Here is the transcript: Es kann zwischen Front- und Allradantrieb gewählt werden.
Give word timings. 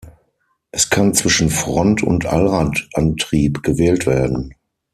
Es 0.71 0.89
kann 0.89 1.13
zwischen 1.13 1.51
Front- 1.51 2.01
und 2.01 2.25
Allradantrieb 2.25 3.61
gewählt 3.61 4.07
werden. 4.07 4.55